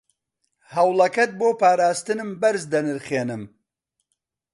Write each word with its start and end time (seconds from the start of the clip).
هەوڵەکەت 0.73 1.31
بۆ 1.39 1.49
پاراستنم 1.61 2.29
بەرز 2.41 2.63
دەنرخێنم. 2.71 3.43